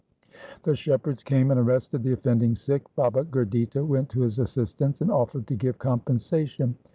The 0.63 0.75
shepherds 0.75 1.21
came 1.21 1.51
and 1.51 1.59
arrested 1.59 2.01
the 2.01 2.13
offending 2.13 2.55
Sikh. 2.55 2.81
Baba 2.95 3.23
Gurditta 3.23 3.85
went 3.85 4.09
to 4.09 4.21
his 4.21 4.39
assist 4.39 4.81
ance 4.81 4.99
and 4.99 5.11
offered 5.11 5.45
to 5.45 5.55
give 5.55 5.77
compensation. 5.77 6.75